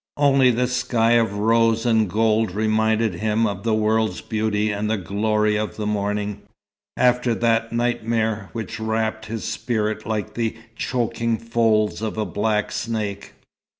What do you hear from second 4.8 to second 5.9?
the glory of